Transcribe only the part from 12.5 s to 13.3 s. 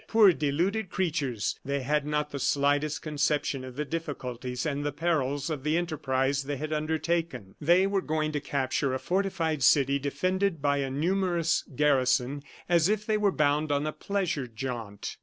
as if they